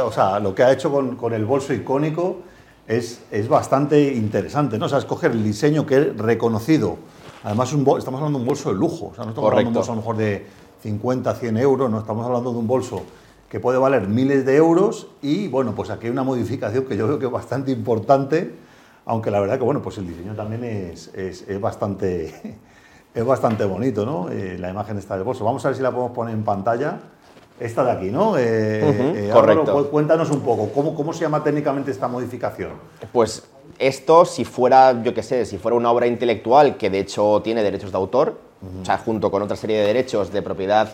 que, 0.55 0.63
ha 0.63 0.71
hecho 0.73 0.91
con, 0.91 1.33
el 1.33 1.45
bolso 1.45 1.73
icónico 1.73 2.39
es, 2.85 3.21
bastante 3.47 4.13
interesante, 4.13 4.77
¿no? 4.77 4.87
O 4.87 4.89
sea, 4.89 4.97
escoger 4.97 5.31
el 5.31 5.43
diseño 5.43 5.85
que 5.85 5.97
es 5.97 6.17
reconocido. 6.17 6.97
Además, 7.43 7.71
estamos 7.71 8.19
hablando 8.19 8.39
de 8.39 8.43
un 8.43 8.45
bolso 8.45 8.69
de 8.69 8.75
lujo, 8.75 9.11
o 9.11 9.15
sea, 9.15 9.23
no 9.23 9.29
estamos 9.29 9.49
hablando 9.51 9.61
de 9.61 9.67
un 9.67 9.73
bolso 9.73 9.91
a 9.91 9.95
lo 9.95 10.01
mejor 10.01 10.17
de 10.17 10.45
50, 10.81 11.33
100 11.35 11.57
euros, 11.57 11.89
no 11.89 11.99
estamos 11.99 12.25
hablando 12.25 12.51
de 12.51 12.57
un 12.57 12.67
bolso 12.67 13.03
que 13.49 13.61
puede 13.61 13.77
valer 13.77 14.09
miles 14.09 14.45
de 14.45 14.57
euros 14.57 15.07
y, 15.21 15.47
bueno, 15.47 15.73
pues 15.73 15.89
aquí 15.89 16.07
hay 16.07 16.11
una 16.11 16.23
modificación 16.23 16.83
que 16.83 16.97
yo 16.97 17.07
veo 17.07 17.19
que 17.19 17.27
es 17.27 17.31
bastante 17.31 17.71
importante, 17.71 18.53
aunque 19.05 19.31
la 19.31 19.39
verdad 19.39 19.57
que, 19.57 19.63
bueno, 19.63 19.81
pues 19.81 19.97
el 19.97 20.07
diseño 20.07 20.35
también 20.35 20.65
es 20.65 21.09
bastante 21.61 22.57
es 23.17 23.25
bastante 23.25 23.65
bonito, 23.65 24.05
¿no? 24.05 24.29
Eh, 24.29 24.57
la 24.59 24.69
imagen 24.69 24.99
está 24.99 25.15
del 25.15 25.23
bolso. 25.23 25.43
Vamos 25.43 25.65
a 25.65 25.69
ver 25.69 25.77
si 25.77 25.81
la 25.81 25.89
podemos 25.89 26.11
poner 26.11 26.35
en 26.35 26.43
pantalla. 26.43 26.99
Esta 27.59 27.83
de 27.83 27.91
aquí, 27.91 28.11
¿no? 28.11 28.37
Eh, 28.37 29.27
eh, 29.27 29.29
correcto. 29.33 29.89
cuéntanos 29.89 30.29
un 30.29 30.41
poco, 30.41 30.69
¿cómo, 30.71 30.93
¿cómo 30.93 31.11
se 31.11 31.21
llama 31.21 31.43
técnicamente 31.43 31.89
esta 31.89 32.07
modificación? 32.07 32.73
Pues 33.11 33.47
esto, 33.79 34.25
si 34.25 34.45
fuera, 34.45 35.01
yo 35.01 35.15
qué 35.15 35.23
sé, 35.23 35.43
si 35.47 35.57
fuera 35.57 35.75
una 35.75 35.89
obra 35.89 36.05
intelectual 36.05 36.77
que 36.77 36.91
de 36.91 36.99
hecho 36.99 37.41
tiene 37.43 37.63
derechos 37.63 37.91
de 37.91 37.97
autor, 37.97 38.39
o 38.81 38.85
sea, 38.85 38.99
junto 38.99 39.31
con 39.31 39.41
otra 39.41 39.57
serie 39.57 39.79
de 39.79 39.87
derechos 39.87 40.31
de 40.31 40.43
propiedad 40.43 40.89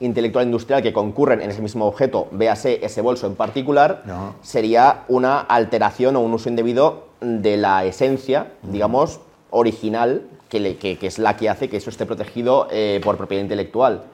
intelectual 0.00 0.46
industrial 0.46 0.82
que 0.82 0.94
concurren 0.94 1.42
en 1.42 1.50
ese 1.50 1.60
mismo 1.60 1.84
objeto, 1.84 2.28
véase 2.30 2.82
ese 2.82 3.02
bolso 3.02 3.26
en 3.26 3.34
particular, 3.34 4.02
sería 4.40 5.04
una 5.08 5.40
alteración 5.40 6.16
o 6.16 6.20
un 6.20 6.32
uso 6.32 6.48
indebido 6.48 7.08
de 7.20 7.58
la 7.58 7.84
esencia, 7.84 8.52
digamos, 8.62 9.20
original 9.50 10.22
que, 10.48 10.98
es 11.00 11.18
la 11.18 11.36
que 11.36 11.48
hace 11.48 11.68
que 11.68 11.76
eso 11.76 11.90
esté 11.90 12.06
protegido 12.06 12.68
eh, 12.70 13.00
por 13.02 13.16
propiedad 13.16 13.42
intelectual. 13.42 14.04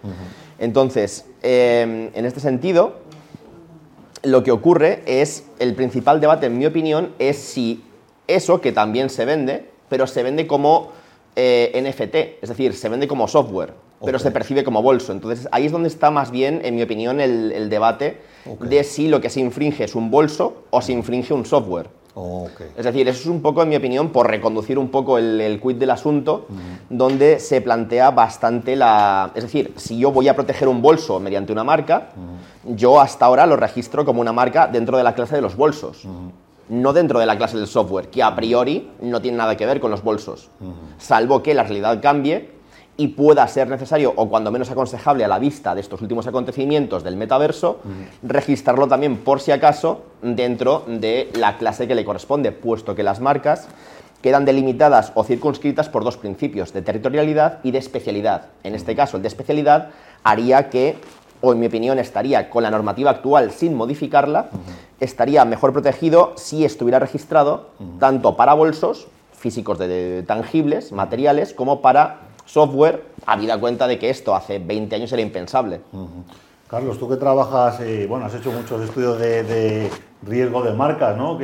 Entonces, 0.59 1.27
em, 1.43 2.11
en 2.15 2.25
este 2.25 2.41
sentido, 2.41 2.95
lo 4.23 4.43
que 4.43 4.51
ocurre 4.51 5.03
es, 5.07 5.45
el 5.59 5.75
principal 5.75 6.21
debate, 6.21 6.47
en 6.47 6.59
mi 6.59 6.67
opinión, 6.67 7.13
es 7.19 7.37
si 7.37 7.85
eso, 8.27 8.61
que 8.61 8.73
también 8.73 9.11
se 9.11 9.25
vende, 9.25 9.69
pero 9.89 10.07
se 10.07 10.23
vende 10.23 10.47
como 10.47 10.93
eh, 11.37 11.73
NFT, 11.83 12.43
es 12.43 12.49
decir, 12.49 12.75
se 12.75 12.89
vende 12.89 13.07
como 13.07 13.29
software, 13.29 13.75
pero 14.05 14.19
se 14.19 14.31
percibe 14.31 14.65
como 14.65 14.83
bolso. 14.83 15.13
Entonces, 15.13 15.49
ahí 15.53 15.67
es 15.67 15.73
donde 15.73 15.89
está 15.89 16.11
más 16.11 16.31
bien, 16.31 16.61
en 16.65 16.75
mi 16.75 16.83
opinión, 16.83 17.21
el, 17.21 17.69
debate 17.69 18.19
de 18.61 18.85
si 18.85 19.09
lo 19.09 19.21
que 19.21 19.31
se 19.31 19.41
infringe 19.41 19.85
es 19.85 19.95
un 19.95 20.11
bolso 20.11 20.65
o 20.71 20.81
se 20.81 20.93
infringe 20.93 21.35
un 21.35 21.45
software. 21.45 21.89
Es 22.77 22.85
decir, 22.85 23.09
eso 23.09 23.21
es 23.21 23.27
un 23.27 23.43
poco, 23.43 23.63
en 23.63 23.69
mi 23.69 23.77
opinión, 23.77 24.11
por 24.11 24.29
reconducir 24.29 24.79
un 24.79 24.89
poco 24.89 25.19
el, 25.19 25.41
el 25.41 25.61
quid 25.61 25.77
del 25.77 25.91
asunto, 25.91 26.47
donde 26.89 27.41
se 27.41 27.61
plantea 27.61 28.13
bastante 28.13 28.77
la... 28.77 29.33
Es 29.35 29.43
decir, 29.43 29.73
si 29.77 29.99
yo 29.99 30.13
voy 30.13 30.29
a 30.29 30.35
proteger 30.35 30.69
un 30.69 30.81
bolso 30.81 31.19
mediante 31.19 31.53
una 31.53 31.65
marca, 31.65 32.11
yo 32.65 33.01
hasta 33.01 33.27
ahora 33.27 33.47
lo 33.47 33.57
registro 33.57 34.05
como 34.05 34.21
una 34.21 34.33
marca 34.33 34.69
dentro 34.69 34.97
de 34.97 35.03
la 35.03 35.15
clase 35.15 35.35
de 35.35 35.43
los 35.43 35.57
bolsos. 35.57 36.07
No 36.69 36.93
dentro 36.93 37.19
de 37.19 37.27
la 37.27 37.37
clase 37.37 37.59
del 37.59 37.67
software, 37.67 38.09
que 38.09 38.23
a 38.23 38.35
priori 38.35 38.91
no 39.03 39.21
tiene 39.21 39.37
nada 39.37 39.57
que 39.57 39.67
ver 39.67 39.81
con 39.81 39.91
los 39.91 40.03
bolsos. 40.03 40.49
Salvo 40.99 41.43
que 41.43 41.53
la 41.53 41.65
realidad 41.65 42.01
cambie 42.01 42.54
y 42.97 43.09
pueda 43.09 43.47
ser 43.49 43.69
necesario, 43.69 44.13
o 44.15 44.29
cuando 44.29 44.53
menos 44.53 44.71
aconsejable 44.71 45.25
a 45.25 45.29
la 45.29 45.39
vista 45.39 45.75
de 45.75 45.81
estos 45.81 46.01
últimos 46.01 46.27
acontecimientos 46.27 47.03
del 47.03 47.17
metaverso, 47.17 47.81
registrarlo 48.23 48.87
también 48.87 49.19
por 49.19 49.41
si 49.41 49.51
acaso 49.51 50.03
dentro 50.23 50.85
de 50.87 51.31
la 51.35 51.59
clase 51.59 51.89
que 51.89 51.95
le 51.95 52.05
corresponde, 52.05 52.53
puesto 52.53 52.95
que 52.95 53.03
las 53.03 53.21
marcas 53.21 53.69
quedan 54.23 54.45
delimitadas 54.45 55.13
o 55.15 55.25
circunscritas 55.25 55.89
por 55.89 56.05
dos 56.05 56.17
principios, 56.17 56.73
de 56.73 56.83
territorialidad 56.83 57.59
y 57.63 57.73
de 57.73 57.79
especialidad. 57.79 58.47
En 58.63 58.75
este 58.75 58.97
caso, 58.97 59.17
el 59.17 59.23
de 59.23 59.29
especialidad 59.29 59.91
haría 60.23 60.71
que, 60.71 60.97
o 61.41 61.53
en 61.53 61.61
mi 61.61 61.67
opinión 61.67 61.99
estaría 61.99 62.49
con 62.49 62.63
la 62.63 62.71
normativa 62.71 63.11
actual 63.11 63.51
sin 63.51 63.75
modificarla, 63.75 64.49
estaría 65.01 65.45
mejor 65.45 65.73
protegido 65.73 66.33
si 66.37 66.65
estuviera 66.65 67.01
registrado 67.01 67.71
tanto 67.99 68.37
para 68.37 68.55
bolsos 68.55 69.09
físicos 69.33 69.79
de 69.79 70.25
tangibles, 70.27 70.93
materiales, 70.93 71.53
como 71.53 71.83
para 71.83 72.21
software, 72.45 73.03
habida 73.27 73.59
cuenta 73.59 73.87
de 73.87 73.99
que 73.99 74.11
esto 74.11 74.35
hace 74.35 74.59
20 74.59 74.97
años 74.97 75.13
era 75.13 75.23
impensable. 75.23 75.81
Carlos, 76.69 76.99
tú 76.99 77.09
que 77.09 77.17
trabajas, 77.17 77.81
eh, 77.81 78.07
bueno, 78.09 78.27
has 78.27 78.35
hecho 78.35 78.51
muchos 78.51 78.83
estudios 78.83 79.19
de, 79.19 79.91
riesgo 80.23 80.63
de 80.63 80.73
marcas, 80.73 81.17
¿no? 81.17 81.39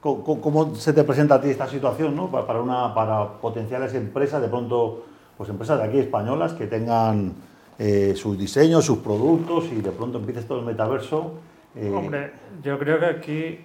¿cómo, 0.00 0.74
se 0.74 0.92
te 0.92 1.04
presenta 1.04 1.36
a 1.36 1.40
ti 1.40 1.48
esta 1.48 1.68
situación, 1.68 2.14
¿no? 2.14 2.30
Para, 2.30 2.60
una, 2.60 2.94
para 2.94 3.40
potenciales 3.40 3.94
empresas, 3.94 4.42
de 4.42 4.48
pronto, 4.48 5.04
pues 5.36 5.48
empresas 5.48 5.78
de 5.78 5.84
aquí 5.84 5.98
españolas 5.98 6.52
que 6.52 6.66
tengan 6.66 7.34
eh, 7.78 8.14
sus 8.16 8.38
diseños, 8.38 8.84
sus 8.84 8.98
productos 8.98 9.64
y 9.72 9.80
de 9.80 9.90
pronto 9.90 10.18
empieces 10.18 10.46
todo 10.46 10.60
el 10.60 10.66
metaverso. 10.66 11.32
Eh, 11.74 11.92
Hombre, 11.92 12.32
yo 12.62 12.78
creo 12.78 13.00
que 13.00 13.06
aquí 13.06 13.58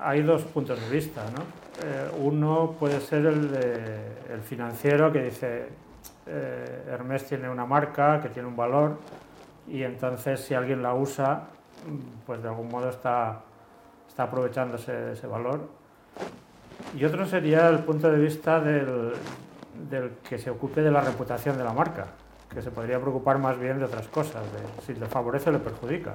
hay 0.00 0.22
dos 0.22 0.42
puntos 0.42 0.80
de 0.80 0.88
vista, 0.88 1.22
¿no? 1.30 1.64
Eh, 1.82 2.10
uno 2.18 2.76
puede 2.78 3.00
ser 3.00 3.26
el, 3.26 3.50
el 4.32 4.40
financiero 4.42 5.12
que 5.12 5.24
dice, 5.24 5.68
eh, 6.26 6.84
Hermes 6.88 7.26
tiene 7.26 7.48
una 7.48 7.66
marca 7.66 8.20
que 8.20 8.28
tiene 8.28 8.48
un 8.48 8.56
valor 8.56 8.98
y 9.66 9.82
entonces 9.82 10.40
si 10.40 10.54
alguien 10.54 10.82
la 10.82 10.94
usa, 10.94 11.44
pues 12.26 12.42
de 12.42 12.48
algún 12.48 12.68
modo 12.68 12.90
está, 12.90 13.40
está 14.08 14.24
aprovechándose 14.24 14.92
de 14.92 15.12
ese 15.14 15.26
valor. 15.26 15.68
Y 16.96 17.04
otro 17.04 17.26
sería 17.26 17.68
el 17.68 17.80
punto 17.80 18.10
de 18.10 18.18
vista 18.18 18.60
del, 18.60 19.12
del 19.90 20.10
que 20.28 20.38
se 20.38 20.50
ocupe 20.50 20.80
de 20.80 20.90
la 20.90 21.00
reputación 21.00 21.58
de 21.58 21.64
la 21.64 21.72
marca 21.72 22.06
que 22.54 22.62
se 22.62 22.70
podría 22.70 23.00
preocupar 23.00 23.38
más 23.38 23.58
bien 23.58 23.78
de 23.78 23.86
otras 23.86 24.06
cosas, 24.08 24.42
de 24.52 24.82
si 24.86 24.98
le 24.98 25.06
favorece 25.06 25.50
o 25.50 25.52
le 25.52 25.58
perjudica. 25.58 26.14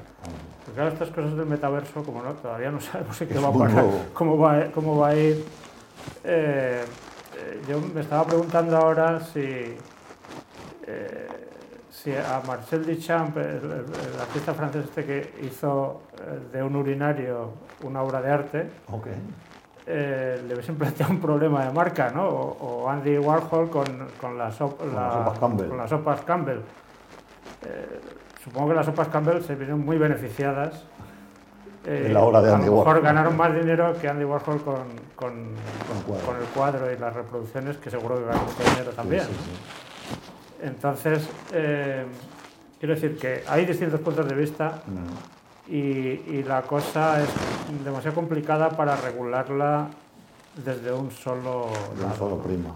Porque 0.66 0.76
claro, 0.76 0.90
estas 0.90 1.10
cosas 1.10 1.36
del 1.36 1.46
metaverso, 1.46 2.04
como 2.04 2.24
no, 2.24 2.34
todavía 2.34 2.72
no 2.72 2.80
sabemos 2.82 3.18
qué 3.18 3.38
va 3.38 3.50
a 3.50 3.54
pasar, 3.54 3.86
cómo 4.14 4.38
va, 4.38 4.66
cómo 4.74 4.98
va 4.98 5.10
a 5.10 5.16
ir. 5.16 5.46
Eh, 6.24 6.84
eh, 7.38 7.62
yo 7.68 7.82
me 7.82 8.02
estaba 8.02 8.26
preguntando 8.26 8.78
ahora 8.78 9.20
si, 9.20 9.42
eh, 10.88 11.28
si 11.92 12.16
a 12.16 12.42
Marcel 12.48 12.86
Duchamp, 12.86 13.38
el, 13.38 13.46
el, 13.46 14.20
artista 14.20 14.54
francés 14.54 14.86
este 14.86 15.06
que 15.06 15.34
hizo 15.44 16.04
de 16.52 16.64
un 16.64 16.76
urinario 16.76 17.54
una 17.84 18.02
obra 18.02 18.22
de 18.22 18.32
arte, 18.32 18.70
okay 18.88 19.14
eh, 19.92 20.40
le 20.48 20.54
hubiesen 20.54 20.76
planteado 20.76 21.12
un 21.16 21.20
problema 21.20 21.66
de 21.66 21.72
marca, 21.72 22.12
¿no? 22.12 22.28
O, 22.28 22.88
Andy 22.90 23.18
Warhol 23.18 23.70
con, 23.70 23.86
con, 24.22 24.38
las, 24.38 24.56
sopas 24.56 25.40
Campbell. 26.22 26.60
Eh, 27.66 28.00
supongo 28.44 28.70
que 28.70 28.76
las 28.76 28.86
sopas 28.86 29.08
Campbell 29.08 29.42
se 29.42 29.56
vieron 29.56 29.84
muy 29.84 29.98
beneficiadas. 29.98 30.86
Eh, 31.86 32.04
en 32.08 32.14
la 32.14 32.22
obra 32.22 32.42
de 32.42 32.54
Andy 32.54 32.68
a 32.68 32.70
lo 32.70 32.78
mejor 32.78 33.02
ganaron 33.02 33.36
más 33.36 33.54
dinero 33.54 33.96
que 34.00 34.08
Andy 34.08 34.26
Warhol 34.26 34.62
con, 34.62 34.76
con, 35.16 35.34
con, 36.26 36.36
el 36.36 36.46
cuadro 36.54 36.92
y 36.92 36.98
las 36.98 37.14
reproducciones, 37.16 37.78
que 37.78 37.90
seguro 37.90 38.18
que 38.18 38.26
ganó 38.26 38.42
mucho 38.44 38.64
dinero 38.72 38.92
también. 38.92 39.24
Entonces, 40.62 41.28
eh, 41.52 42.06
quiero 42.80 42.94
decir 42.94 43.18
que 43.18 43.44
hay 43.48 43.66
distintos 43.66 44.00
puntos 44.02 44.28
de 44.28 44.36
vista. 44.36 44.84
Mm 44.86 45.39
y, 45.70 46.44
la 46.44 46.64
cosa 46.64 47.22
es 47.22 47.30
demasiado 47.84 48.16
complicada 48.16 48.70
para 48.70 48.96
regularla 48.96 49.88
desde 50.66 50.92
un 50.92 51.12
solo 51.12 51.68
Un 51.68 52.18
solo 52.18 52.38
prima. 52.38 52.76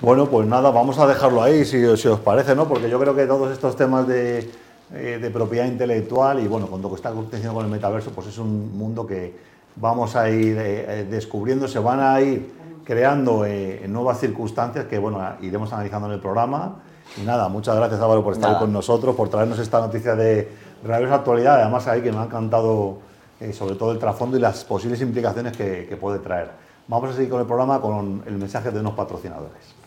Bueno, 0.00 0.26
pues 0.26 0.46
nada, 0.46 0.70
vamos 0.70 0.98
a 0.98 1.06
dejarlo 1.06 1.42
ahí, 1.42 1.64
si, 1.64 1.96
si 1.96 2.08
os 2.08 2.20
parece, 2.20 2.54
¿no? 2.54 2.68
Porque 2.68 2.90
yo 2.90 3.00
creo 3.00 3.14
que 3.14 3.26
todos 3.26 3.50
estos 3.50 3.76
temas 3.76 4.06
de, 4.06 4.50
eh, 4.92 5.18
de 5.20 5.30
propiedad 5.30 5.66
intelectual 5.66 6.40
y, 6.40 6.46
bueno, 6.46 6.66
con 6.66 6.82
lo 6.82 6.90
que 6.90 6.96
está 6.96 7.08
aconteciendo 7.08 7.54
con 7.54 7.64
el 7.64 7.70
metaverso, 7.70 8.10
pues 8.10 8.26
es 8.26 8.38
un 8.38 8.76
mundo 8.76 9.06
que 9.06 9.34
vamos 9.76 10.14
a 10.14 10.28
ir 10.28 10.58
eh, 10.58 11.00
eh, 11.00 11.06
descubriendo, 11.10 11.66
se 11.66 11.78
van 11.78 12.00
a 12.00 12.20
ir 12.20 12.52
creando 12.84 13.46
nuevas 13.88 14.20
circunstancias 14.20 14.84
que, 14.84 14.98
bueno, 14.98 15.18
iremos 15.40 15.72
analizando 15.72 16.06
en 16.08 16.12
el 16.12 16.20
programa 16.20 16.82
Y 17.16 17.24
nada, 17.24 17.48
muchas 17.48 17.74
gracias 17.76 17.98
Álvaro 17.98 18.22
por 18.22 18.34
estar 18.34 18.58
con 18.58 18.74
nosotros, 18.74 19.16
por 19.16 19.30
traernos 19.30 19.58
esta 19.58 19.80
noticia 19.80 20.14
de 20.14 20.50
rabiosa 20.84 21.16
actualidad, 21.16 21.60
además 21.62 21.86
ahí 21.88 22.02
que 22.02 22.12
me 22.12 22.18
ha 22.18 22.24
encantado 22.24 22.98
eh, 23.40 23.52
sobre 23.52 23.74
todo 23.74 23.92
el 23.92 23.98
trasfondo 23.98 24.36
y 24.36 24.40
las 24.40 24.64
posibles 24.64 25.00
implicaciones 25.00 25.56
que 25.56 25.98
puede 26.00 26.18
traer. 26.18 26.50
Vamos 26.86 27.10
a 27.10 27.12
seguir 27.14 27.30
con 27.30 27.40
el 27.40 27.46
programa 27.46 27.80
con 27.80 28.22
el 28.26 28.36
mensaje 28.36 28.70
de 28.70 28.80
unos 28.80 28.92
patrocinadores. 28.92 29.83